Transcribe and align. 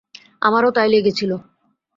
আমারও 0.41 0.69
তাই 0.71 0.89
লেগেছিল। 0.89 1.31